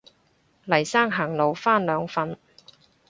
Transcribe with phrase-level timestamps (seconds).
[0.65, 2.35] 黎生行路返兩份